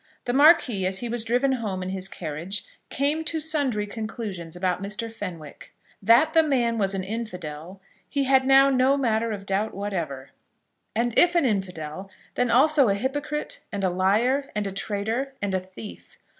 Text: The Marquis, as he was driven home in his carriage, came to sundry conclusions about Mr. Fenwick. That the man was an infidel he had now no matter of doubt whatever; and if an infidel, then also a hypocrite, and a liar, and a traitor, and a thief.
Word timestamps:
The 0.25 0.33
Marquis, 0.33 0.87
as 0.87 0.97
he 0.97 1.09
was 1.09 1.23
driven 1.23 1.51
home 1.51 1.83
in 1.83 1.89
his 1.89 2.07
carriage, 2.07 2.65
came 2.89 3.23
to 3.25 3.39
sundry 3.39 3.85
conclusions 3.85 4.55
about 4.55 4.81
Mr. 4.81 5.13
Fenwick. 5.13 5.75
That 6.01 6.33
the 6.33 6.41
man 6.41 6.79
was 6.79 6.95
an 6.95 7.03
infidel 7.03 7.79
he 8.09 8.23
had 8.23 8.43
now 8.43 8.71
no 8.71 8.97
matter 8.97 9.31
of 9.31 9.45
doubt 9.45 9.75
whatever; 9.75 10.31
and 10.95 11.13
if 11.19 11.35
an 11.35 11.45
infidel, 11.45 12.09
then 12.33 12.49
also 12.49 12.89
a 12.89 12.95
hypocrite, 12.95 13.59
and 13.71 13.83
a 13.83 13.91
liar, 13.91 14.49
and 14.55 14.65
a 14.65 14.71
traitor, 14.71 15.35
and 15.39 15.53
a 15.53 15.59
thief. 15.59 16.17